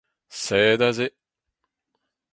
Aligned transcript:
Sed 0.43 0.79
aze! 0.87 1.07